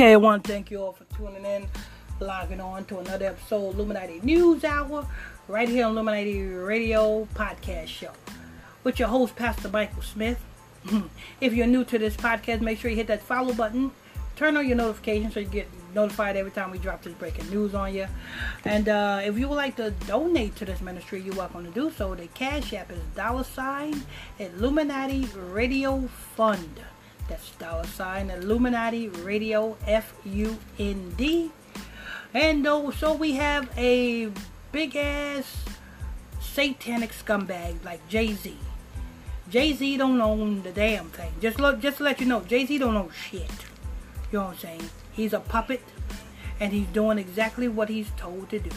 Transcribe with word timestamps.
Okay, 0.00 0.14
I 0.14 0.16
want 0.16 0.44
to 0.44 0.50
thank 0.50 0.70
you 0.70 0.80
all 0.80 0.92
for 0.92 1.04
tuning 1.14 1.44
in, 1.44 1.68
logging 2.20 2.58
on 2.58 2.86
to 2.86 3.00
another 3.00 3.26
episode 3.26 3.74
Illuminati 3.74 4.18
News 4.22 4.64
Hour, 4.64 5.06
right 5.46 5.68
here 5.68 5.84
on 5.84 5.92
Illuminati 5.92 6.42
Radio 6.42 7.28
Podcast 7.34 7.88
Show. 7.88 8.12
With 8.82 8.98
your 8.98 9.08
host, 9.08 9.36
Pastor 9.36 9.68
Michael 9.68 10.00
Smith. 10.00 10.42
if 11.42 11.52
you're 11.52 11.66
new 11.66 11.84
to 11.84 11.98
this 11.98 12.16
podcast, 12.16 12.62
make 12.62 12.78
sure 12.78 12.90
you 12.90 12.96
hit 12.96 13.08
that 13.08 13.20
follow 13.20 13.52
button. 13.52 13.90
Turn 14.36 14.56
on 14.56 14.66
your 14.66 14.78
notifications 14.78 15.34
so 15.34 15.40
you 15.40 15.46
get 15.46 15.68
notified 15.94 16.34
every 16.34 16.50
time 16.50 16.70
we 16.70 16.78
drop 16.78 17.02
this 17.02 17.12
breaking 17.12 17.50
news 17.50 17.74
on 17.74 17.94
you. 17.94 18.06
And 18.64 18.88
uh, 18.88 19.20
if 19.22 19.38
you 19.38 19.48
would 19.48 19.56
like 19.56 19.76
to 19.76 19.90
donate 20.06 20.56
to 20.56 20.64
this 20.64 20.80
ministry, 20.80 21.20
you're 21.20 21.34
welcome 21.34 21.62
to 21.66 21.70
do 21.72 21.92
so. 21.94 22.14
The 22.14 22.26
Cash 22.28 22.72
App 22.72 22.90
is 22.90 23.00
dollar 23.14 23.44
sign 23.44 24.02
Illuminati 24.38 25.28
Radio 25.36 26.08
Fund. 26.36 26.80
That's 27.30 27.50
dollar 27.52 27.86
sign 27.86 28.28
Illuminati 28.28 29.08
Radio 29.08 29.76
F 29.86 30.12
U 30.24 30.58
N 30.80 31.14
D. 31.16 31.52
And 32.34 32.66
uh, 32.66 32.90
so 32.90 33.14
we 33.14 33.36
have 33.36 33.70
a 33.78 34.32
big 34.72 34.96
ass 34.96 35.64
satanic 36.40 37.12
scumbag 37.12 37.84
like 37.84 38.06
Jay 38.08 38.34
Z. 38.34 38.56
Jay 39.48 39.72
Z 39.72 39.96
don't 39.96 40.20
own 40.20 40.62
the 40.62 40.72
damn 40.72 41.08
thing. 41.10 41.32
Just 41.40 41.60
look, 41.60 41.80
just 41.80 41.98
to 41.98 42.02
let 42.02 42.20
you 42.20 42.26
know, 42.26 42.40
Jay 42.40 42.66
Z 42.66 42.78
don't 42.78 42.96
own 42.96 43.10
shit. 43.10 43.48
You 44.32 44.40
know 44.40 44.44
what 44.46 44.54
I'm 44.54 44.58
saying? 44.58 44.90
He's 45.12 45.32
a 45.32 45.40
puppet, 45.40 45.82
and 46.58 46.72
he's 46.72 46.88
doing 46.88 47.18
exactly 47.18 47.68
what 47.68 47.88
he's 47.88 48.10
told 48.16 48.50
to 48.50 48.58
do. 48.58 48.70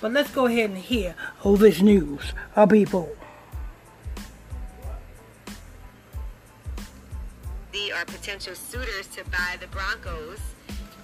But 0.00 0.12
let's 0.12 0.32
go 0.32 0.46
ahead 0.46 0.70
and 0.70 0.78
hear 0.78 1.14
all 1.44 1.56
this 1.56 1.80
news, 1.80 2.32
our 2.56 2.66
people. 2.66 3.16
Are 7.94 8.04
potential 8.04 8.54
suitors 8.54 9.06
to 9.08 9.24
buy 9.30 9.56
the 9.60 9.66
Broncos. 9.68 10.40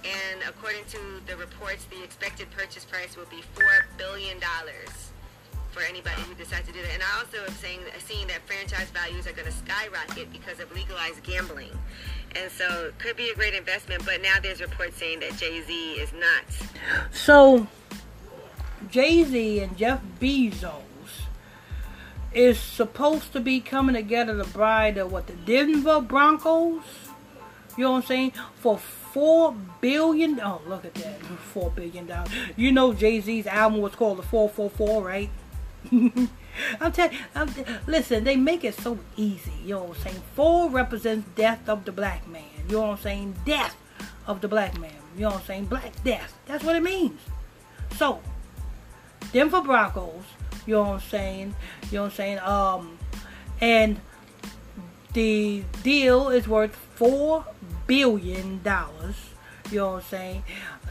And 0.04 0.40
according 0.48 0.84
to 0.90 0.98
the 1.26 1.36
reports, 1.36 1.84
the 1.84 2.02
expected 2.02 2.50
purchase 2.50 2.84
price 2.84 3.16
will 3.16 3.26
be 3.26 3.42
$4 3.54 3.64
billion 3.98 4.38
for 5.70 5.82
anybody 5.82 6.20
who 6.22 6.34
decides 6.34 6.66
to 6.66 6.72
do 6.72 6.82
that. 6.82 6.92
And 6.94 7.02
I 7.02 7.18
also 7.18 7.44
am 7.44 7.52
saying, 7.54 7.80
seeing 7.98 8.26
that 8.28 8.40
franchise 8.46 8.90
values 8.90 9.26
are 9.26 9.32
going 9.32 9.46
to 9.46 9.52
skyrocket 9.52 10.32
because 10.32 10.58
of 10.58 10.72
legalized 10.74 11.22
gambling. 11.22 11.70
And 12.34 12.50
so 12.50 12.86
it 12.86 12.98
could 12.98 13.16
be 13.16 13.30
a 13.30 13.34
great 13.34 13.54
investment, 13.54 14.04
but 14.04 14.22
now 14.22 14.36
there's 14.42 14.60
reports 14.60 14.96
saying 14.96 15.20
that 15.20 15.36
Jay-Z 15.36 15.72
is 15.72 16.12
not. 16.12 16.44
So 17.12 17.66
Jay-Z 18.90 19.60
and 19.60 19.76
Jeff 19.76 20.00
Bezos 20.20 20.82
is 22.32 22.58
supposed 22.58 23.32
to 23.32 23.40
be 23.40 23.60
coming 23.60 23.94
together 23.94 24.42
to 24.42 24.48
buy 24.50 24.90
the 24.90 25.06
what 25.06 25.26
the 25.26 25.32
Denver 25.32 26.00
Broncos. 26.00 26.82
You 27.76 27.84
know 27.84 27.92
what 27.92 27.96
I'm 27.98 28.06
saying? 28.06 28.32
For 28.56 28.78
four 28.78 29.54
billion. 29.80 30.40
Oh, 30.40 30.60
look 30.66 30.84
at 30.84 30.94
that, 30.94 31.20
four 31.22 31.70
billion 31.70 32.06
dollars. 32.06 32.30
You 32.56 32.72
know 32.72 32.92
Jay 32.92 33.20
Z's 33.20 33.46
album 33.46 33.80
was 33.80 33.94
called 33.94 34.18
the 34.18 34.22
Four 34.22 34.48
Four 34.48 34.70
Four, 34.70 35.02
right? 35.02 35.30
I'm 36.80 36.92
telling. 36.92 37.16
I'm 37.34 37.50
listen, 37.86 38.24
they 38.24 38.36
make 38.36 38.64
it 38.64 38.74
so 38.74 38.98
easy. 39.16 39.52
You 39.64 39.74
know 39.74 39.84
what 39.84 39.96
I'm 39.98 40.02
saying? 40.02 40.22
Four 40.34 40.70
represents 40.70 41.28
death 41.34 41.68
of 41.68 41.84
the 41.84 41.92
black 41.92 42.26
man. 42.28 42.44
You 42.68 42.76
know 42.76 42.80
what 42.82 42.90
I'm 42.90 42.98
saying? 42.98 43.36
Death 43.44 43.76
of 44.26 44.40
the 44.40 44.48
black 44.48 44.78
man. 44.78 44.92
You 45.16 45.22
know 45.22 45.30
what 45.30 45.40
I'm 45.40 45.46
saying? 45.46 45.66
Black 45.66 46.04
death. 46.04 46.38
That's 46.46 46.64
what 46.64 46.76
it 46.76 46.82
means. 46.82 47.20
So, 47.96 48.20
Denver 49.32 49.60
Broncos 49.60 50.24
you 50.66 50.74
know 50.74 50.82
what 50.82 50.88
I'm 50.90 51.00
saying? 51.00 51.54
You 51.90 51.98
know 51.98 52.02
what 52.02 52.10
I'm 52.10 52.16
saying? 52.16 52.38
Um, 52.40 52.98
and 53.60 54.00
the 55.12 55.64
deal 55.82 56.28
is 56.28 56.46
worth 56.46 56.74
four 56.74 57.44
billion 57.86 58.62
dollars. 58.62 59.16
You 59.70 59.78
know 59.78 59.92
what 59.92 60.04
I'm 60.04 60.08
saying? 60.08 60.44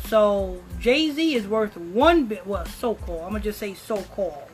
So 0.05 0.61
Jay 0.79 1.11
Z 1.11 1.35
is 1.35 1.47
worth 1.47 1.77
one 1.77 2.25
bit. 2.25 2.45
Well, 2.45 2.65
so 2.65 2.95
called. 2.95 3.23
I'm 3.23 3.29
gonna 3.29 3.43
just 3.43 3.59
say 3.59 3.73
so 3.73 4.01
called 4.03 4.49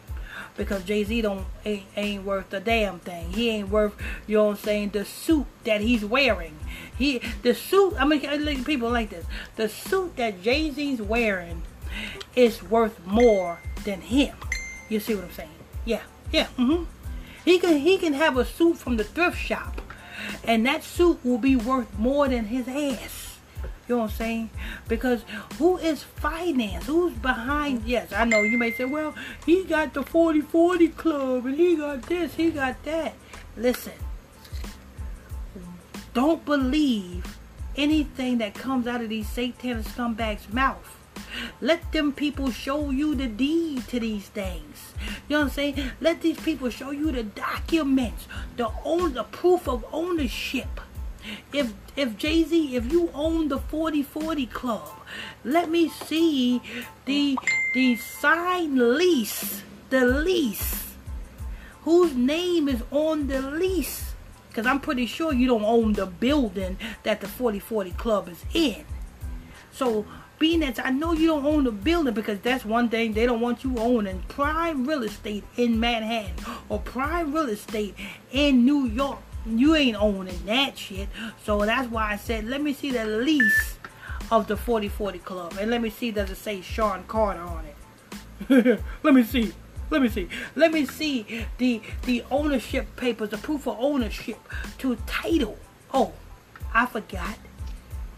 because 0.58 0.84
Jay 0.84 1.04
Z 1.04 1.22
don't 1.22 1.46
ain't, 1.66 1.86
ain't 1.96 2.24
worth 2.24 2.54
a 2.54 2.60
damn 2.60 3.00
thing. 3.00 3.32
He 3.32 3.50
ain't 3.50 3.70
worth 3.70 3.94
you 4.28 4.38
know 4.38 4.46
what 4.46 4.52
I'm 4.52 4.58
saying 4.58 4.90
the 4.90 5.06
suit 5.06 5.46
that 5.64 5.82
he's 5.82 6.04
wearing. 6.04 6.58
He 6.98 7.22
the 7.42 7.54
suit. 7.54 7.96
I 8.00 8.06
mean, 8.06 8.64
people 8.64 8.90
like 8.90 9.10
this. 9.10 9.26
The 9.56 9.70
suit 9.70 10.16
that 10.18 10.42
Jay 10.42 10.72
Z's 10.72 11.02
wearing 11.02 11.64
is 12.36 12.64
worth 12.64 13.06
more 13.06 13.60
than 13.84 14.02
him. 14.02 14.36
You 14.90 15.00
see 15.00 15.16
what 15.16 15.26
I'm 15.26 15.32
saying? 15.32 15.50
Yeah, 15.84 16.02
yeah. 16.32 16.48
Mm-hmm. 16.58 16.84
He 17.44 17.60
can 17.60 17.78
he 17.78 17.98
can 17.98 18.14
have 18.14 18.38
a 18.38 18.46
suit 18.46 18.78
from 18.78 18.98
the 18.98 19.04
thrift 19.04 19.38
shop, 19.38 19.82
and 20.44 20.66
that 20.66 20.84
suit 20.84 21.20
will 21.24 21.38
be 21.38 21.56
worth 21.56 21.98
more 21.98 22.28
than 22.28 22.46
his 22.46 22.68
ass. 22.68 23.38
You 23.88 23.96
know 23.96 24.02
what 24.02 24.12
I'm 24.12 24.18
saying? 24.18 24.50
Because 24.88 25.24
who 25.60 25.78
is 25.78 26.02
finance? 26.02 26.88
Who's 26.88 27.14
behind? 27.14 27.84
Yes, 27.86 28.12
I 28.12 28.26
know 28.26 28.42
you 28.42 28.58
may 28.58 28.72
say, 28.72 28.86
well, 28.86 29.14
he 29.46 29.64
got 29.64 29.94
the 29.94 30.02
4040 30.02 30.88
club 30.90 31.46
and 31.46 31.56
he 31.56 31.76
got 31.76 32.02
this, 32.04 32.34
he 32.34 32.50
got 32.50 32.84
that. 32.84 33.14
Listen, 33.56 33.94
don't 36.16 36.44
believe 36.46 37.38
anything 37.76 38.40
that 38.40 38.56
comes 38.56 38.88
out 38.88 39.02
of 39.02 39.10
these 39.10 39.30
satanic 39.30 39.86
scumbags' 39.86 40.52
mouth. 40.52 40.98
Let 41.62 41.92
them 41.92 42.12
people 42.12 42.52
show 42.52 42.90
you 42.90 43.16
the 43.16 43.28
deed 43.28 43.88
to 43.90 44.00
these 44.00 44.28
things. 44.28 44.94
You 45.28 45.36
know 45.36 45.40
what 45.40 45.46
I'm 45.46 45.52
saying? 45.52 45.92
Let 46.02 46.22
these 46.22 46.40
people 46.40 46.70
show 46.70 46.92
you 46.92 47.12
the 47.12 47.24
documents, 47.24 48.28
the 48.58 48.72
own 48.84 49.14
the 49.14 49.24
proof 49.24 49.68
of 49.68 49.86
ownership. 49.92 50.82
If 51.52 51.74
if 51.96 52.18
Jay-Z, 52.18 52.76
if 52.76 52.92
you 52.92 53.10
own 53.14 53.48
the 53.48 53.60
4040 53.60 54.46
club, 54.48 54.90
let 55.44 55.70
me 55.70 55.90
see 55.90 56.62
the 57.06 57.38
the 57.74 57.96
signed 57.96 58.78
lease, 58.78 59.64
the 59.90 60.06
lease. 60.06 60.94
Whose 61.84 62.16
name 62.16 62.68
is 62.68 62.84
on 62.92 63.28
the 63.28 63.42
lease? 63.42 64.14
Because 64.50 64.66
I'm 64.66 64.80
pretty 64.80 65.06
sure 65.06 65.34
you 65.34 65.48
don't 65.48 65.64
own 65.64 65.94
the 65.94 66.06
building 66.06 66.78
that 67.04 67.22
the 67.22 67.28
4040 67.28 67.92
club 67.92 68.30
is 68.30 68.44
in. 68.54 68.86
So 69.72 70.06
being 70.40 70.64
I 70.64 70.90
know 70.90 71.14
you 71.14 71.28
don't 71.28 71.46
own 71.46 71.64
the 71.64 71.72
building 71.72 72.14
because 72.14 72.40
that's 72.40 72.66
one 72.66 72.90
thing 72.90 73.14
they 73.14 73.26
don't 73.26 73.42
want 73.42 73.64
you 73.64 73.78
owning 73.78 74.24
prime 74.28 74.86
real 74.86 75.04
estate 75.04 75.44
in 75.58 75.80
Manhattan 75.80 76.34
or 76.70 76.80
prime 76.80 77.34
real 77.34 77.50
estate 77.50 77.96
in 78.32 78.66
New 78.66 78.86
York. 78.88 79.20
You 79.46 79.76
ain't 79.76 80.02
owning 80.02 80.46
that 80.46 80.78
shit. 80.78 81.08
So 81.44 81.66
that's 81.66 81.90
why 81.90 82.12
I 82.12 82.16
said, 82.18 82.46
let 82.46 82.62
me 82.62 82.74
see 82.74 82.92
the 82.92 83.06
lease 83.06 83.78
of 84.32 84.48
the 84.48 84.58
4040 84.58 85.20
Club. 85.20 85.58
And 85.60 85.70
let 85.72 85.82
me 85.82 85.90
see, 85.90 86.12
does 86.12 86.30
it 86.32 86.38
say 86.38 86.62
Sean 86.62 87.04
Carter 87.04 87.42
on 87.42 87.66
it? 87.66 88.82
let 89.04 89.14
me 89.14 89.24
see. 89.24 89.54
Let 89.90 90.02
me 90.02 90.10
see. 90.10 90.28
Let 90.56 90.72
me 90.72 90.86
see 90.86 91.46
the 91.60 91.82
the 92.04 92.24
ownership 92.32 92.96
papers, 92.96 93.30
the 93.30 93.38
proof 93.38 93.68
of 93.68 93.78
ownership 93.80 94.40
to 94.80 94.98
Tidal. 95.06 95.58
Oh, 95.94 96.14
I 96.74 96.88
forgot 96.88 97.38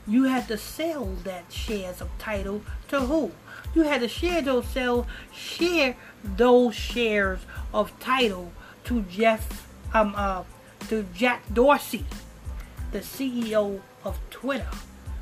you 0.08 0.24
had 0.24 0.48
to 0.48 0.58
sell 0.58 1.06
that 1.24 1.52
shares 1.52 2.02
of 2.02 2.10
Tidal 2.18 2.62
to 2.88 3.02
who? 3.02 3.32
You 3.76 3.84
had 3.84 4.02
to 4.02 4.08
share 4.08 4.42
those 4.42 4.68
sell 4.68 5.06
share 5.34 5.98
those 6.24 6.76
shares 6.76 7.40
of 7.74 7.98
Tidal 8.00 8.52
to 8.86 9.02
Jeff 9.02 9.68
um 9.94 10.14
uh 10.16 10.44
to 10.90 11.04
Jack 11.14 11.44
Dorsey, 11.54 12.06
the 12.92 13.00
CEO 13.00 13.82
of 14.06 14.18
Twitter. 14.30 14.70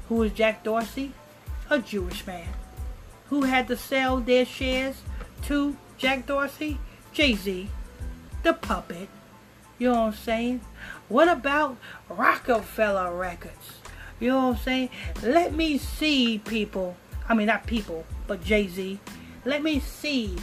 Who 0.09 0.21
is 0.21 0.31
Jack 0.33 0.63
Dorsey? 0.63 1.13
A 1.69 1.79
Jewish 1.79 2.27
man. 2.27 2.49
Who 3.29 3.43
had 3.43 3.67
to 3.69 3.75
sell 3.75 4.19
their 4.19 4.45
shares 4.45 5.01
to 5.43 5.75
Jack 5.97 6.27
Dorsey? 6.27 6.77
Jay-Z, 7.11 7.69
the 8.43 8.53
puppet. 8.53 9.09
You 9.79 9.87
know 9.87 9.93
what 9.93 10.07
I'm 10.07 10.13
saying? 10.13 10.61
What 11.07 11.27
about 11.27 11.77
Roc-A-Fella 12.09 13.13
Records? 13.13 13.79
You 14.19 14.29
know 14.29 14.47
what 14.47 14.57
I'm 14.57 14.63
saying? 14.63 14.89
Let 15.23 15.53
me 15.53 15.77
see 15.77 16.39
people. 16.39 16.95
I 17.27 17.33
mean, 17.33 17.47
not 17.47 17.67
people, 17.67 18.05
but 18.27 18.43
Jay 18.43 18.67
Z. 18.67 18.99
Let 19.43 19.61
me 19.61 19.79
see 19.79 20.35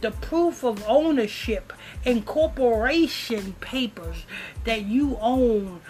the 0.00 0.10
proof 0.12 0.62
of 0.62 0.84
ownership 0.86 1.72
and 2.04 2.24
corporation 2.24 3.54
papers 3.60 4.26
that 4.64 4.82
you 4.82 5.16
own 5.20 5.80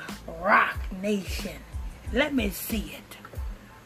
Roc 0.41 0.79
Nation. 1.03 1.57
Let 2.13 2.35
me 2.35 2.51
see 2.51 2.95
it. 2.97 3.17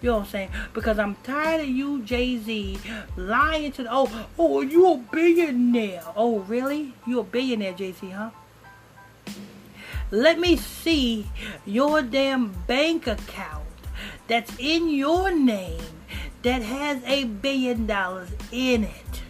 You 0.00 0.10
know 0.10 0.18
what 0.18 0.24
I'm 0.26 0.30
saying? 0.30 0.50
Because 0.74 0.98
I'm 0.98 1.16
tired 1.24 1.62
of 1.62 1.68
you, 1.68 2.02
Jay 2.02 2.36
Z, 2.38 2.78
lying 3.16 3.72
to 3.72 3.82
the 3.82 3.88
oh, 3.90 4.26
oh, 4.38 4.60
you 4.60 4.92
a 4.92 4.96
billionaire. 4.96 6.04
Oh, 6.14 6.40
really? 6.40 6.94
You 7.04 7.20
a 7.20 7.24
billionaire, 7.24 7.72
Jay 7.72 7.92
Z, 7.92 8.10
huh? 8.10 8.30
Let 10.10 10.38
me 10.38 10.56
see 10.56 11.26
your 11.66 12.02
damn 12.02 12.52
bank 12.66 13.06
account 13.06 13.66
that's 14.26 14.52
in 14.58 14.88
your 14.88 15.34
name 15.34 15.82
that 16.42 16.62
has 16.62 17.02
a 17.04 17.24
billion 17.24 17.86
dollars 17.86 18.30
in 18.50 18.84
it. 18.84 19.22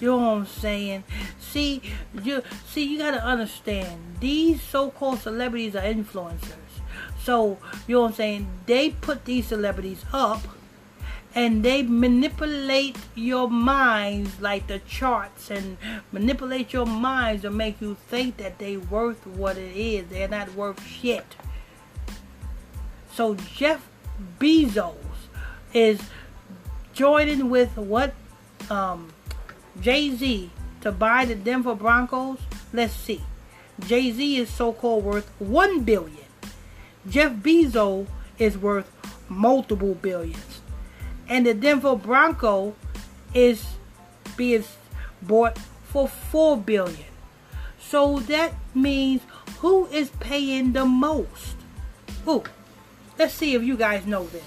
You 0.00 0.08
know 0.08 0.16
what 0.16 0.38
I'm 0.38 0.46
saying? 0.46 1.04
See, 1.40 1.82
you 2.22 2.42
see, 2.66 2.84
you 2.84 2.98
gotta 2.98 3.24
understand. 3.24 4.00
These 4.20 4.62
so-called 4.62 5.20
celebrities 5.20 5.74
are 5.74 5.82
influencers. 5.82 6.54
So, 7.22 7.58
you 7.86 7.96
know 7.96 8.02
what 8.02 8.08
I'm 8.08 8.14
saying? 8.14 8.48
They 8.66 8.90
put 8.90 9.24
these 9.24 9.46
celebrities 9.46 10.04
up 10.12 10.40
and 11.38 11.62
they 11.62 11.84
manipulate 11.84 12.96
your 13.14 13.48
minds 13.48 14.40
like 14.40 14.66
the 14.66 14.80
charts 14.80 15.52
and 15.52 15.76
manipulate 16.10 16.72
your 16.72 16.84
minds 16.84 17.42
to 17.42 17.50
make 17.50 17.80
you 17.80 17.96
think 18.08 18.38
that 18.38 18.58
they 18.58 18.76
worth 18.76 19.24
what 19.24 19.56
it 19.56 19.76
is. 19.76 20.08
They're 20.08 20.26
not 20.26 20.52
worth 20.56 20.84
shit. 20.84 21.36
So 23.12 23.36
Jeff 23.36 23.88
Bezos 24.40 24.96
is 25.72 26.00
joining 26.92 27.50
with 27.50 27.76
what 27.76 28.14
um, 28.68 29.12
Jay 29.80 30.10
Z 30.10 30.50
to 30.80 30.90
buy 30.90 31.24
the 31.24 31.36
Denver 31.36 31.76
Broncos. 31.76 32.40
Let's 32.72 32.94
see. 32.94 33.22
Jay 33.78 34.10
Z 34.10 34.38
is 34.38 34.50
so-called 34.50 35.04
worth 35.04 35.30
one 35.38 35.84
billion. 35.84 36.26
Jeff 37.08 37.30
Bezos 37.30 38.08
is 38.40 38.58
worth 38.58 38.90
multiple 39.28 39.94
billions 39.94 40.57
and 41.28 41.46
the 41.46 41.54
Denver 41.54 41.94
Bronco 41.94 42.74
is 43.34 43.66
being 44.36 44.64
bought 45.22 45.58
for 45.84 46.08
four 46.08 46.56
billion. 46.56 47.04
So 47.78 48.20
that 48.20 48.54
means 48.74 49.22
who 49.58 49.86
is 49.86 50.10
paying 50.20 50.72
the 50.72 50.84
most? 50.84 51.56
Who? 52.24 52.44
Let's 53.18 53.34
see 53.34 53.54
if 53.54 53.62
you 53.62 53.76
guys 53.76 54.06
know 54.06 54.26
this. 54.26 54.44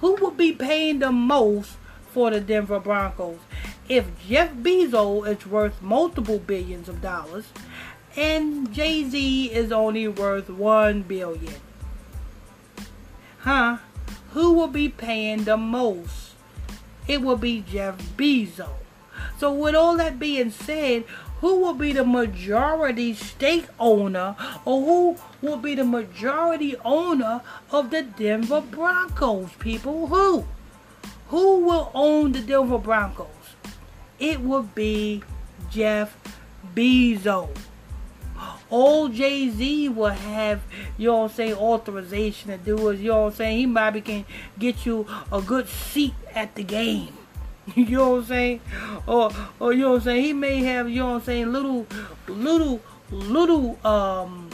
Who 0.00 0.14
will 0.14 0.30
be 0.30 0.52
paying 0.52 0.98
the 0.98 1.12
most 1.12 1.76
for 2.12 2.30
the 2.30 2.40
Denver 2.40 2.80
Broncos? 2.80 3.38
If 3.88 4.06
Jeff 4.26 4.52
Bezos 4.52 5.26
is 5.26 5.46
worth 5.46 5.80
multiple 5.82 6.38
billions 6.38 6.88
of 6.88 7.02
dollars 7.02 7.46
and 8.16 8.72
Jay-Z 8.72 9.52
is 9.52 9.72
only 9.72 10.06
worth 10.08 10.50
one 10.50 11.02
billion. 11.02 11.54
Huh? 13.38 13.78
Who 14.32 14.52
will 14.52 14.68
be 14.68 14.88
paying 14.88 15.44
the 15.44 15.56
most? 15.56 16.32
it 17.08 17.20
will 17.20 17.36
be 17.36 17.64
Jeff 17.68 17.98
Bezos. 18.16 18.68
So 19.38 19.52
with 19.52 19.74
all 19.74 19.96
that 19.96 20.18
being 20.18 20.50
said, 20.50 21.04
who 21.40 21.60
will 21.60 21.74
be 21.74 21.92
the 21.92 22.04
majority 22.04 23.14
stake 23.14 23.66
owner 23.78 24.36
or 24.64 24.80
who 24.80 25.16
will 25.40 25.56
be 25.56 25.74
the 25.74 25.84
majority 25.84 26.76
owner 26.84 27.42
of 27.70 27.90
the 27.90 28.02
Denver 28.02 28.60
Broncos, 28.60 29.50
people? 29.58 30.06
Who? 30.06 30.46
Who 31.28 31.60
will 31.60 31.90
own 31.94 32.32
the 32.32 32.40
Denver 32.40 32.78
Broncos? 32.78 33.26
It 34.20 34.40
will 34.40 34.62
be 34.62 35.22
Jeff 35.70 36.16
Bezos. 36.74 37.56
Old 38.70 39.14
Jay 39.14 39.48
Z 39.48 39.88
will 39.90 40.08
have, 40.08 40.62
you 40.96 41.08
know 41.08 41.18
what 41.18 41.30
I'm 41.30 41.36
saying, 41.36 41.54
authorization 41.54 42.50
to 42.50 42.58
do 42.58 42.88
it. 42.88 42.98
You 42.98 43.10
know 43.10 43.22
what 43.22 43.32
I'm 43.32 43.36
saying? 43.36 43.58
He 43.58 43.66
might 43.66 43.90
be 43.90 44.00
can 44.00 44.24
get 44.58 44.86
you 44.86 45.06
a 45.30 45.40
good 45.40 45.68
seat 45.68 46.14
at 46.34 46.54
the 46.54 46.62
game. 46.62 47.14
you 47.74 47.96
know 47.96 48.10
what 48.10 48.18
I'm 48.18 48.24
saying? 48.26 48.60
Or, 49.06 49.30
or 49.60 49.72
you 49.72 49.82
know 49.82 49.90
what 49.90 49.96
I'm 49.96 50.02
saying? 50.02 50.24
He 50.24 50.32
may 50.32 50.62
have, 50.64 50.88
you 50.88 51.00
know 51.00 51.10
what 51.10 51.14
I'm 51.16 51.22
saying, 51.22 51.52
little, 51.52 51.86
little, 52.26 52.80
little 53.10 53.78
um 53.86 54.50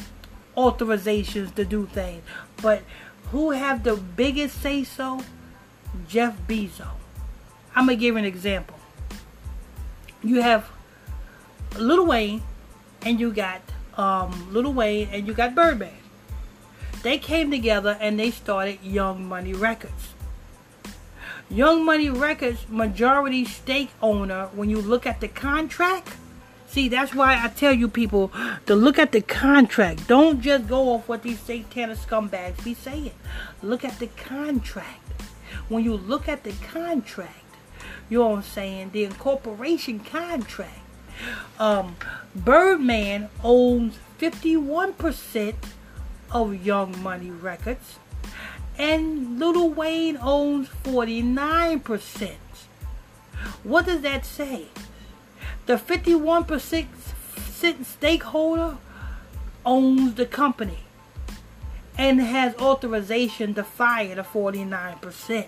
authorizations 0.56 1.55
to 1.55 1.64
do 1.64 1.87
things. 1.87 2.23
But 2.61 2.82
who 3.31 3.52
have 3.52 3.84
the 3.84 3.96
biggest 3.96 4.61
say 4.61 4.84
so? 4.84 5.23
Jeff 6.08 6.37
Bezos. 6.46 6.87
I'm 7.75 7.87
gonna 7.87 7.96
give 7.96 8.17
an 8.17 8.25
example. 8.25 8.79
You 10.23 10.43
have 10.43 10.69
Little 11.79 12.06
Wayne 12.06 12.43
and 13.02 13.20
you 13.20 13.32
got 13.32 13.61
um, 13.98 14.48
Lil 14.52 14.72
Wayne 14.72 15.08
and 15.12 15.26
you 15.26 15.34
got 15.34 15.54
Birdman. 15.54 15.92
They 17.02 17.18
came 17.18 17.50
together 17.50 17.98
and 18.00 18.18
they 18.18 18.30
started 18.30 18.78
Young 18.82 19.28
Money 19.28 19.52
Records. 19.52 20.14
Young 21.50 21.84
Money 21.84 22.10
Records 22.10 22.68
majority 22.68 23.44
stake 23.44 23.90
owner, 24.02 24.46
when 24.52 24.70
you 24.70 24.80
look 24.80 25.06
at 25.06 25.20
the 25.20 25.28
contract, 25.28 26.16
see 26.66 26.88
that's 26.88 27.14
why 27.14 27.42
I 27.42 27.48
tell 27.48 27.72
you 27.72 27.88
people 27.88 28.30
to 28.66 28.74
look 28.74 28.98
at 28.98 29.12
the 29.12 29.22
contract. 29.22 30.06
Don't 30.06 30.40
just 30.40 30.68
go 30.68 30.94
off 30.94 31.08
what 31.08 31.22
these 31.22 31.40
satanic 31.40 31.98
scumbags 31.98 32.62
be 32.62 32.74
saying. 32.74 33.12
Look 33.62 33.84
at 33.84 33.98
the 33.98 34.08
contract. 34.08 35.22
When 35.68 35.84
you 35.84 35.94
look 35.94 36.28
at 36.28 36.44
the 36.44 36.52
contract, 36.70 37.32
you 38.10 38.18
know 38.18 38.28
what 38.28 38.36
I'm 38.36 38.42
saying, 38.42 38.90
the 38.92 39.04
incorporation 39.04 40.00
contract 40.00 40.80
um, 41.58 41.96
Birdman 42.34 43.30
owns 43.42 43.98
51% 44.19 45.54
of 46.30 46.64
Young 46.64 47.02
Money 47.02 47.30
Records, 47.30 47.98
and 48.76 49.38
Lil 49.38 49.70
Wayne 49.70 50.19
owns 50.20 50.69
49%. 50.84 52.34
What 53.62 53.86
does 53.86 54.00
that 54.02 54.25
say? 54.25 54.66
The 55.66 55.76
51% 55.76 56.86
stakeholder 57.84 58.78
owns 59.64 60.14
the 60.14 60.26
company 60.26 60.78
and 61.96 62.20
has 62.20 62.54
authorization 62.56 63.54
to 63.54 63.64
fire 63.64 64.14
the 64.14 64.22
49%. 64.22 65.46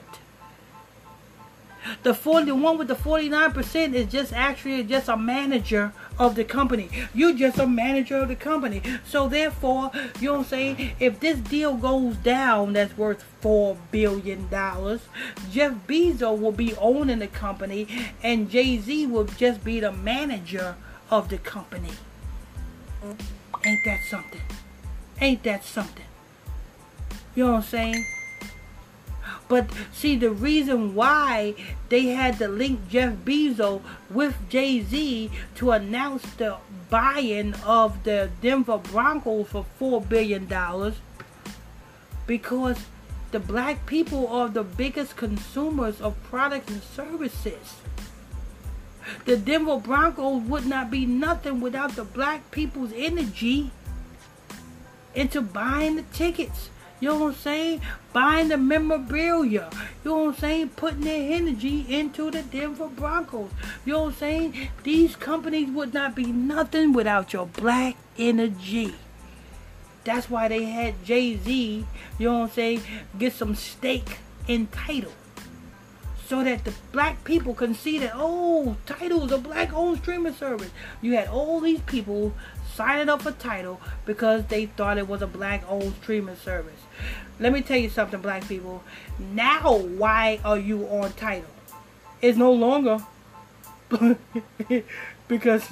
The 2.02 2.12
41 2.12 2.78
with 2.78 2.88
the 2.88 2.94
49% 2.94 3.94
is 3.94 4.12
just 4.12 4.32
actually 4.32 4.82
just 4.84 5.08
a 5.08 5.16
manager 5.16 5.92
of 6.20 6.34
the 6.34 6.44
company. 6.44 6.90
You're 7.14 7.32
just 7.32 7.58
a 7.58 7.66
manager 7.66 8.18
of 8.18 8.28
the 8.28 8.36
company. 8.36 8.82
So 9.06 9.26
therefore, 9.26 9.90
you 10.20 10.26
know 10.26 10.32
what 10.34 10.38
I'm 10.40 10.44
saying? 10.44 10.92
If 11.00 11.18
this 11.18 11.38
deal 11.38 11.74
goes 11.74 12.14
down 12.16 12.74
that's 12.74 12.96
worth 12.96 13.24
$4 13.42 13.78
billion, 13.90 14.46
Jeff 14.50 15.74
Bezos 15.88 16.38
will 16.38 16.52
be 16.52 16.76
owning 16.76 17.20
the 17.20 17.26
company 17.26 17.88
and 18.22 18.50
Jay-Z 18.50 19.06
will 19.06 19.24
just 19.24 19.64
be 19.64 19.80
the 19.80 19.92
manager 19.92 20.76
of 21.10 21.30
the 21.30 21.38
company. 21.38 21.92
Ain't 23.64 23.84
that 23.86 24.00
something? 24.10 24.42
Ain't 25.22 25.42
that 25.44 25.64
something? 25.64 26.04
You 27.34 27.44
know 27.46 27.52
what 27.52 27.56
I'm 27.58 27.62
saying? 27.62 28.04
But 29.50 29.68
see, 29.92 30.14
the 30.14 30.30
reason 30.30 30.94
why 30.94 31.56
they 31.88 32.06
had 32.06 32.38
to 32.38 32.46
link 32.46 32.88
Jeff 32.88 33.14
Bezos 33.24 33.82
with 34.08 34.36
Jay 34.48 34.80
Z 34.80 35.28
to 35.56 35.72
announce 35.72 36.22
the 36.34 36.58
buying 36.88 37.54
of 37.66 38.04
the 38.04 38.30
Denver 38.40 38.78
Broncos 38.78 39.48
for 39.48 39.66
$4 39.80 40.08
billion 40.08 40.48
because 42.28 42.78
the 43.32 43.40
black 43.40 43.86
people 43.86 44.28
are 44.28 44.48
the 44.48 44.62
biggest 44.62 45.16
consumers 45.16 46.00
of 46.00 46.22
products 46.22 46.70
and 46.70 46.82
services. 46.84 47.80
The 49.24 49.36
Denver 49.36 49.78
Broncos 49.78 50.42
would 50.42 50.66
not 50.66 50.92
be 50.92 51.06
nothing 51.06 51.60
without 51.60 51.96
the 51.96 52.04
black 52.04 52.52
people's 52.52 52.92
energy 52.94 53.72
into 55.12 55.40
buying 55.40 55.96
the 55.96 56.02
tickets. 56.02 56.70
You 57.00 57.08
know 57.08 57.18
what 57.18 57.28
I'm 57.28 57.34
saying? 57.34 57.80
Buying 58.12 58.48
the 58.48 58.58
memorabilia. 58.58 59.70
You 60.04 60.10
know 60.10 60.18
what 60.18 60.34
I'm 60.34 60.40
saying? 60.40 60.68
Putting 60.70 61.00
their 61.00 61.32
energy 61.32 61.86
into 61.88 62.30
the 62.30 62.42
Denver 62.42 62.88
Broncos. 62.88 63.50
You 63.84 63.94
know 63.94 64.00
what 64.02 64.08
I'm 64.08 64.14
saying? 64.14 64.68
These 64.82 65.16
companies 65.16 65.70
would 65.70 65.94
not 65.94 66.14
be 66.14 66.26
nothing 66.26 66.92
without 66.92 67.32
your 67.32 67.46
black 67.46 67.96
energy. 68.18 68.94
That's 70.04 70.30
why 70.30 70.48
they 70.48 70.64
had 70.64 71.04
Jay-Z, 71.04 71.86
you 72.18 72.26
know 72.26 72.38
what 72.38 72.44
I'm 72.44 72.50
saying, 72.50 72.82
get 73.18 73.34
some 73.34 73.54
stake 73.54 74.18
in 74.48 74.66
Tidal. 74.68 75.12
So 76.26 76.42
that 76.44 76.64
the 76.64 76.72
black 76.92 77.24
people 77.24 77.54
can 77.54 77.74
see 77.74 77.98
that, 77.98 78.12
oh, 78.14 78.76
Tidal 78.86 79.26
is 79.26 79.32
a 79.32 79.38
black 79.38 79.72
owned 79.74 79.98
streaming 79.98 80.34
service. 80.34 80.70
You 81.02 81.16
had 81.16 81.28
all 81.28 81.60
these 81.60 81.80
people 81.80 82.32
signing 82.80 83.10
up 83.10 83.20
for 83.20 83.32
Tidal 83.32 83.78
because 84.06 84.46
they 84.46 84.64
thought 84.64 84.96
it 84.96 85.06
was 85.06 85.20
a 85.20 85.26
black 85.26 85.62
owned 85.68 85.94
streaming 86.00 86.36
service. 86.36 86.80
Let 87.38 87.52
me 87.52 87.60
tell 87.60 87.76
you 87.76 87.90
something, 87.90 88.22
black 88.22 88.48
people. 88.48 88.82
Now, 89.18 89.76
why 89.76 90.40
are 90.42 90.58
you 90.58 90.86
on 90.86 91.12
Tidal? 91.12 91.50
It's 92.22 92.38
no 92.38 92.50
longer 92.50 93.04
because 95.28 95.68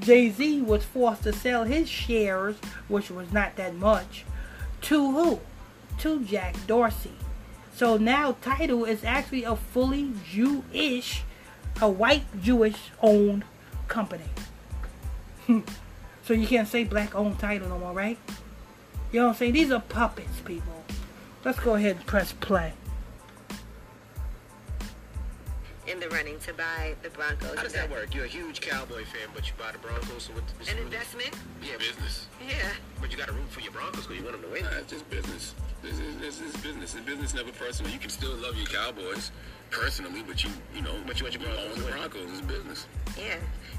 Jay 0.00 0.30
Z 0.30 0.62
was 0.62 0.82
forced 0.84 1.22
to 1.22 1.32
sell 1.32 1.62
his 1.62 1.88
shares, 1.88 2.56
which 2.88 3.08
was 3.08 3.32
not 3.32 3.54
that 3.54 3.76
much, 3.76 4.24
to 4.82 5.12
who? 5.12 5.40
To 6.00 6.24
Jack 6.24 6.56
Dorsey. 6.66 7.12
So 7.72 7.96
now 7.98 8.36
Tidal 8.42 8.84
is 8.84 9.04
actually 9.04 9.44
a 9.44 9.54
fully 9.54 10.12
Jewish, 10.28 11.22
a 11.80 11.88
white 11.88 12.24
Jewish 12.42 12.90
owned 13.00 13.44
company. 13.86 14.24
so 16.28 16.34
you 16.34 16.46
can't 16.46 16.68
say 16.68 16.84
black 16.84 17.14
owned 17.14 17.38
Tidal 17.38 17.70
no 17.70 17.78
more, 17.78 17.94
right? 17.94 18.18
You 19.12 19.20
know 19.20 19.28
what 19.28 19.32
I'm 19.32 19.38
saying? 19.38 19.54
These 19.54 19.72
are 19.72 19.80
puppets, 19.80 20.40
people. 20.44 20.84
Let's 21.42 21.58
go 21.58 21.74
ahead 21.74 21.96
and 21.96 22.04
press 22.04 22.32
play. 22.32 22.74
In 25.88 25.98
the 26.00 26.08
running 26.10 26.38
to 26.40 26.52
buy 26.52 26.94
the 27.02 27.08
Broncos. 27.08 27.56
How 27.56 27.62
does 27.62 27.72
that 27.72 27.90
work? 27.90 28.14
You're 28.14 28.26
a 28.26 28.28
huge 28.28 28.60
Cowboy 28.60 29.04
fan, 29.06 29.28
but 29.34 29.46
you 29.48 29.54
buy 29.58 29.72
the 29.72 29.78
Broncos. 29.78 30.24
So 30.24 30.34
what, 30.34 30.42
what's 30.58 30.70
An 30.70 30.76
the- 30.76 30.82
investment? 30.82 31.34
Yeah, 31.62 31.78
Business. 31.78 32.26
Yeah. 32.46 32.54
But 33.00 33.10
you 33.10 33.16
got 33.16 33.28
to 33.28 33.32
root 33.32 33.48
for 33.48 33.60
your 33.60 33.72
Broncos 33.72 34.06
because 34.06 34.18
you 34.18 34.22
want 34.22 34.36
them 34.36 34.42
to 34.44 34.52
win. 34.52 34.64
Nah, 34.64 34.76
it's 34.78 34.92
just 34.92 35.08
business. 35.08 35.54
This 35.82 35.98
is 35.98 36.16
this 36.18 36.40
is 36.42 36.54
business. 36.58 36.94
It's 36.94 37.06
business 37.06 37.32
never 37.34 37.52
personal. 37.52 37.90
You 37.90 37.98
can 37.98 38.10
still 38.10 38.34
love 38.36 38.54
your 38.56 38.66
Cowboys 38.66 39.30
personally, 39.70 40.22
but 40.26 40.44
you 40.44 40.50
you 40.74 40.82
know, 40.82 40.92
But 41.06 41.18
you 41.20 41.24
want 41.24 41.34
your 41.34 41.44
Broncos 41.44 41.64
own 41.70 41.74
to 41.76 41.80
the. 41.82 41.90
Broncos. 41.90 42.32
It's 42.32 42.40
business. 42.42 42.86
Yeah. 43.16 43.36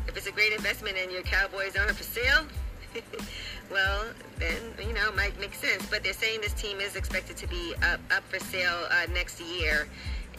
If 0.07 0.17
it's 0.17 0.25
a 0.27 0.31
great 0.31 0.53
investment 0.53 0.97
and 0.97 1.11
your 1.11 1.21
Cowboys 1.21 1.75
aren't 1.77 1.95
for 1.95 2.03
sale, 2.03 2.47
well, 3.71 4.05
then, 4.39 4.57
you 4.79 4.93
know, 4.93 5.09
it 5.09 5.15
might 5.15 5.39
make 5.39 5.53
sense. 5.53 5.85
But 5.85 6.03
they're 6.03 6.13
saying 6.13 6.41
this 6.41 6.53
team 6.53 6.79
is 6.79 6.95
expected 6.95 7.37
to 7.37 7.47
be 7.47 7.75
up, 7.83 7.99
up 8.09 8.23
for 8.29 8.39
sale 8.39 8.87
uh, 8.89 9.05
next 9.13 9.39
year. 9.39 9.87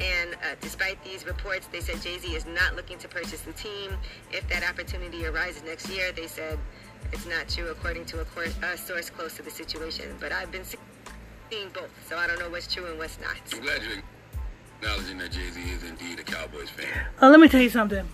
And 0.00 0.34
uh, 0.34 0.56
despite 0.60 1.02
these 1.04 1.26
reports, 1.26 1.66
they 1.66 1.80
said 1.80 2.00
Jay 2.00 2.18
Z 2.18 2.28
is 2.34 2.46
not 2.46 2.74
looking 2.74 2.98
to 2.98 3.08
purchase 3.08 3.42
the 3.42 3.52
team. 3.52 3.96
If 4.32 4.48
that 4.48 4.68
opportunity 4.68 5.26
arises 5.26 5.62
next 5.62 5.90
year, 5.90 6.10
they 6.12 6.26
said 6.26 6.58
it's 7.12 7.26
not 7.26 7.48
true, 7.48 7.68
according 7.68 8.06
to 8.06 8.20
a, 8.20 8.24
cor- 8.24 8.44
a 8.62 8.76
source 8.78 9.10
close 9.10 9.36
to 9.36 9.42
the 9.42 9.50
situation. 9.50 10.16
But 10.18 10.32
I've 10.32 10.50
been 10.50 10.64
seeing 10.64 11.68
both, 11.74 11.90
so 12.08 12.16
I 12.16 12.26
don't 12.26 12.38
know 12.38 12.48
what's 12.48 12.72
true 12.72 12.86
and 12.86 12.98
what's 12.98 13.18
not. 13.20 13.36
I'm 13.52 13.60
glad 13.60 13.82
you're 13.82 14.02
acknowledging 14.80 15.18
that 15.18 15.32
Jay 15.32 15.50
Z 15.50 15.60
is 15.60 15.84
indeed 15.84 16.18
a 16.18 16.22
Cowboys 16.22 16.70
fan. 16.70 17.06
Uh, 17.20 17.28
let 17.28 17.40
me 17.40 17.48
tell 17.48 17.60
you 17.60 17.70
something. 17.70 18.08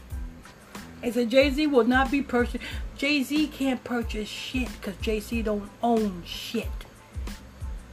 It 1.03 1.15
said 1.15 1.31
Jay 1.31 1.51
Z 1.51 1.67
will 1.69 1.85
not 1.85 2.11
be 2.11 2.23
purchased. 2.23 2.65
Jay 2.97 3.23
Z 3.23 3.49
can't 3.49 3.85
purchase 3.85 4.29
shit 4.29 4.69
because 4.73 4.97
Jay 5.01 5.21
Z 5.21 5.43
don't 5.43 5.71
own 5.83 6.25
shit. 6.27 6.67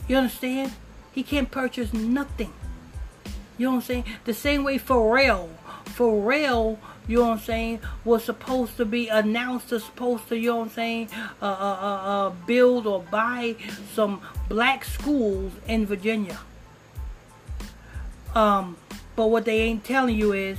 You 0.08 0.18
understand? 0.18 0.72
He 1.12 1.22
can't 1.22 1.52
purchase 1.52 1.94
nothing. 1.94 2.54
You 3.58 3.68
know 3.68 3.72
what 3.72 3.78
I'm 3.78 3.84
saying? 3.84 4.06
The 4.26 4.34
same 4.34 4.64
way 4.64 4.80
Pharrell. 4.80 5.50
Pharrell, 5.86 6.78
you 7.08 7.18
know 7.18 7.24
what 7.24 7.34
I'm 7.34 7.40
saying, 7.40 7.80
was 8.04 8.24
supposed 8.24 8.78
to 8.78 8.86
be 8.86 9.08
announced 9.10 9.72
as 9.72 9.84
supposed 9.84 10.28
to, 10.30 10.38
you 10.38 10.50
know 10.50 10.58
what 10.58 10.64
I'm 10.66 10.70
saying, 10.72 11.10
uh, 11.42 11.46
uh, 11.46 11.48
uh, 11.50 12.28
uh, 12.28 12.30
build 12.48 12.88
or 12.88 13.04
buy 13.04 13.56
some 13.94 14.22
black 14.50 14.86
schools 14.86 15.52
in 15.68 15.86
Virginia. 15.86 16.40
Um, 18.34 18.78
but 19.16 19.28
what 19.28 19.46
they 19.46 19.60
ain't 19.60 19.84
telling 19.84 20.18
you 20.18 20.34
is 20.34 20.58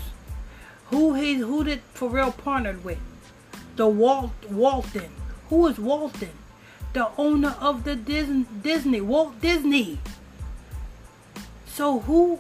who 0.86 1.14
he 1.14 1.34
who 1.34 1.64
did 1.64 1.82
Pharrell 1.94 2.36
partnered 2.36 2.84
with? 2.84 2.98
The 3.76 3.88
Walt 3.88 4.30
Walton. 4.48 5.10
Who 5.48 5.66
is 5.66 5.78
Walton? 5.78 6.30
The 6.92 7.08
owner 7.18 7.56
of 7.60 7.82
the 7.82 7.96
Disney, 7.96 8.46
Disney 8.62 9.00
Walt 9.00 9.40
Disney. 9.40 9.98
So 11.66 12.00
who 12.00 12.38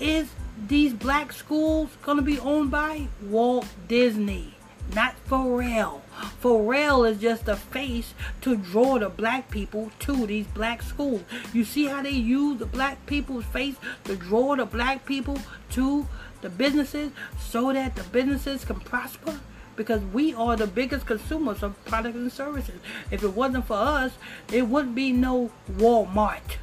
is 0.00 0.30
these 0.66 0.92
black 0.92 1.32
schools 1.32 1.90
gonna 2.02 2.22
be 2.22 2.38
owned 2.38 2.70
by? 2.70 3.08
Walt 3.22 3.66
Disney, 3.86 4.54
not 4.94 5.14
Pharrell. 5.28 6.00
Pharrell 6.42 7.08
is 7.08 7.18
just 7.18 7.46
a 7.48 7.56
face 7.56 8.14
to 8.40 8.56
draw 8.56 8.98
the 8.98 9.08
black 9.08 9.50
people 9.50 9.92
to 10.00 10.26
these 10.26 10.46
black 10.48 10.82
schools. 10.82 11.22
You 11.52 11.64
see 11.64 11.86
how 11.86 12.02
they 12.02 12.10
use 12.10 12.58
the 12.58 12.66
black 12.66 13.04
people's 13.06 13.44
face 13.44 13.76
to 14.04 14.16
draw 14.16 14.56
the 14.56 14.66
black 14.66 15.06
people 15.06 15.38
to 15.70 16.06
the 16.40 16.50
businesses 16.50 17.12
so 17.38 17.72
that 17.72 17.96
the 17.96 18.04
businesses 18.04 18.64
can 18.64 18.80
prosper? 18.80 19.40
Because 19.76 20.02
we 20.12 20.34
are 20.34 20.56
the 20.56 20.66
biggest 20.66 21.06
consumers 21.06 21.62
of 21.62 21.82
products 21.84 22.16
and 22.16 22.32
services. 22.32 22.80
If 23.12 23.22
it 23.22 23.34
wasn't 23.34 23.66
for 23.66 23.76
us, 23.76 24.12
it 24.52 24.66
wouldn't 24.66 24.96
be 24.96 25.12
no 25.12 25.52
Walmart. 25.70 26.58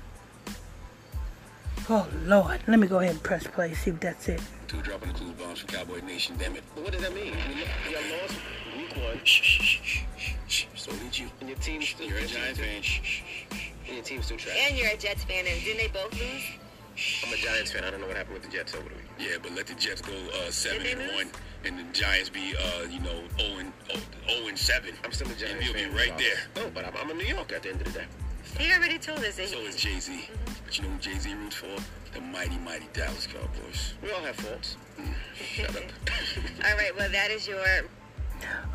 Oh 1.88 2.08
Lord, 2.26 2.62
let 2.68 2.80
me 2.80 2.88
go 2.88 3.00
ahead 3.00 3.12
and 3.12 3.22
press 3.24 3.46
play, 3.46 3.74
see 3.74 3.92
if 3.92 4.00
that's 4.00 4.28
it. 4.28 4.42
Two 4.68 4.82
dropping 4.82 5.10
the 5.10 5.14
clues 5.20 5.32
bombs 5.34 5.60
for 5.60 5.68
Cowboy 5.68 6.02
Nation. 6.02 6.36
Damn 6.40 6.56
it. 6.56 6.64
What 6.76 6.92
does 6.92 7.02
that 7.02 7.14
mean? 7.14 7.34
I 7.34 7.48
mean, 7.50 7.60
look, 7.60 7.68
you 7.88 7.94
got 7.94 8.22
lost 8.22 8.36
week 8.76 8.96
one, 9.06 9.20
Shh, 9.24 9.42
shh, 9.44 9.62
shh, 9.62 9.82
shh, 9.84 10.06
shh, 10.18 10.34
shh. 10.48 10.66
So 10.76 10.92
did 10.94 11.18
you. 11.18 11.28
and 11.42 11.50
your 11.50 11.58
team 11.60 11.82
still. 11.84 12.08
You're 12.08 12.18
a 12.18 12.26
Giants 12.26 12.60
fan. 12.60 12.82
Shh, 12.82 13.02
shh, 13.04 13.22
shh, 13.24 13.56
shh. 13.56 13.70
And 13.88 13.96
your 13.98 14.04
team 14.04 14.24
still 14.24 14.38
trash. 14.38 14.58
And 14.68 14.78
you're 14.78 14.90
a 14.90 14.98
Jets 14.98 15.24
fan, 15.26 15.46
and 15.48 15.64
didn't 15.64 15.78
they 15.78 15.88
both 15.88 16.12
lose? 16.14 16.44
I'm 17.28 17.34
a 17.34 17.38
Giants 17.38 17.72
fan. 17.72 17.84
I 17.84 17.92
don't 17.92 18.02
know 18.02 18.08
what 18.08 18.18
happened 18.18 18.34
with 18.36 18.44
the 18.44 18.50
Jets 18.58 18.74
over 18.74 18.90
the 18.90 18.96
week. 18.96 19.06
Yeah, 19.20 19.38
but 19.44 19.52
let 19.54 19.68
the 19.68 19.76
Jets 19.76 20.02
go 20.02 20.14
uh, 20.14 20.50
seven 20.50 20.88
and 20.88 21.12
one, 21.16 21.28
and 21.66 21.78
the 21.78 21.84
Giants 21.94 22.30
be 22.30 22.56
uh, 22.58 22.88
you 22.90 23.00
know 23.02 23.22
zero 23.38 23.60
and 23.60 23.72
zero 24.28 24.48
and 24.48 24.58
seven. 24.58 24.96
I'm 25.04 25.12
still 25.12 25.28
a 25.28 25.36
Giants 25.36 25.52
and 25.68 25.76
we'll 25.76 25.84
fan. 25.84 25.92
be 25.92 25.96
right 25.98 26.18
there. 26.18 26.40
No, 26.64 26.72
but 26.74 26.86
I'm, 26.86 26.94
I'm 26.98 27.12
in 27.12 27.18
New 27.20 27.26
York 27.26 27.52
at 27.54 27.62
the 27.62 27.70
end 27.70 27.82
of 27.82 27.94
the 27.94 28.00
day. 28.00 28.06
He 28.58 28.72
already 28.72 28.98
told 28.98 29.20
us 29.20 29.36
that 29.36 29.50
So 29.50 29.58
he 29.60 29.66
is 29.66 29.76
Jay 29.76 30.00
Z. 30.00 30.30
But 30.66 30.78
you 30.78 30.84
know 30.84 30.90
who 30.90 31.00
Jay 31.00 31.18
Z 31.18 31.34
roots 31.36 31.56
for? 31.56 31.68
The 32.14 32.22
mighty, 32.22 32.58
mighty 32.58 32.88
Dallas 32.94 33.28
Cowboys. 33.28 33.94
We 34.02 34.12
all 34.12 34.22
have 34.22 34.36
faults. 34.36 34.78
Mm. 35.00 35.14
Shut 35.36 35.70
up. 35.70 35.84
All 36.66 36.78
right, 36.78 36.96
well, 36.96 37.10
that 37.10 37.30
is 37.30 37.48
your 37.48 37.60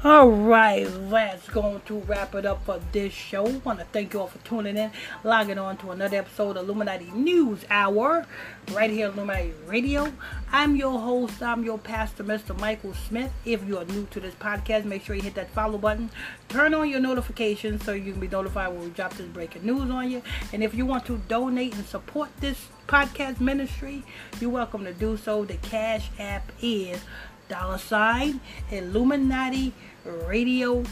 All 0.02 0.30
right, 0.30 0.88
that's 1.10 1.46
going 1.50 1.82
to 1.82 1.98
wrap 1.98 2.34
it 2.34 2.46
up 2.46 2.64
for 2.64 2.80
this 2.90 3.12
show. 3.12 3.42
want 3.42 3.80
to 3.80 3.84
thank 3.92 4.14
you 4.14 4.20
all 4.20 4.28
for 4.28 4.38
tuning 4.38 4.78
in, 4.78 4.90
logging 5.24 5.58
on 5.58 5.76
to 5.76 5.90
another 5.90 6.16
episode 6.16 6.56
of 6.56 6.64
Illuminati 6.64 7.10
News 7.10 7.66
Hour, 7.68 8.24
right 8.72 8.90
here 8.90 9.08
at 9.08 9.12
Illuminati 9.12 9.52
Radio. 9.66 10.10
I'm 10.50 10.74
your 10.74 10.98
host, 10.98 11.42
I'm 11.42 11.64
your 11.64 11.76
pastor, 11.76 12.24
Mr. 12.24 12.58
Michael 12.58 12.94
Smith. 12.94 13.30
If 13.44 13.62
you 13.68 13.76
are 13.76 13.84
new 13.84 14.06
to 14.12 14.20
this 14.20 14.34
podcast, 14.36 14.86
make 14.86 15.04
sure 15.04 15.14
you 15.14 15.20
hit 15.20 15.34
that 15.34 15.50
follow 15.50 15.76
button. 15.76 16.10
Turn 16.48 16.72
on 16.72 16.88
your 16.88 17.00
notifications 17.00 17.84
so 17.84 17.92
you 17.92 18.12
can 18.12 18.20
be 18.22 18.28
notified 18.28 18.72
when 18.72 18.80
we 18.80 18.88
drop 18.88 19.12
this 19.18 19.26
breaking 19.26 19.66
news 19.66 19.90
on 19.90 20.10
you. 20.10 20.22
And 20.54 20.64
if 20.64 20.74
you 20.74 20.86
want 20.86 21.04
to 21.06 21.18
donate 21.28 21.74
and 21.74 21.84
support 21.84 22.30
this 22.40 22.68
podcast 22.88 23.38
ministry, 23.38 24.02
you're 24.40 24.48
welcome 24.48 24.84
to 24.84 24.94
do 24.94 25.18
so. 25.18 25.44
The 25.44 25.56
Cash 25.58 26.08
App 26.18 26.50
is 26.62 27.02
dollar 27.50 27.78
sign 27.78 28.40
Illuminati 28.70 29.74
Radio 30.06 30.84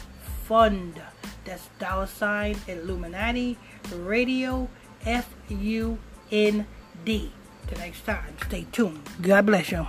Fund. 0.44 1.00
That's 1.44 1.70
dollar 1.78 2.06
sign 2.06 2.56
Illuminati 2.66 3.56
Radio 3.94 4.68
F 5.06 5.32
U 5.48 5.98
N 6.30 6.66
D. 7.04 7.32
Till 7.68 7.78
next 7.78 8.04
time, 8.04 8.34
stay 8.46 8.66
tuned. 8.72 9.00
God 9.22 9.46
bless 9.46 9.70
you. 9.70 9.86